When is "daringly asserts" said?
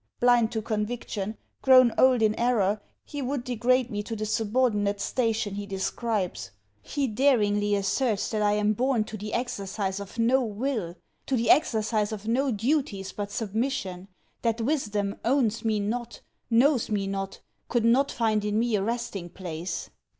7.05-8.29